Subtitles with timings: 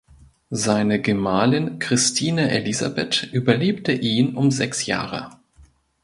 [0.49, 5.29] Seine Gemahlin Christine Elisabeth überlebte ihn um sechs Jahre.